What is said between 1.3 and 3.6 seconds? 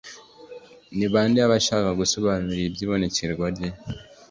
yaba ashaka gusobanurira iby’ibonekerwa